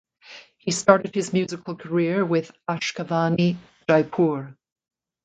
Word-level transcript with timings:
He 0.57 0.71
started 0.71 1.13
his 1.13 1.31
musical 1.31 1.75
career 1.75 2.25
with 2.25 2.51
Akashvani 2.67 3.57
Jaipur. 3.87 4.57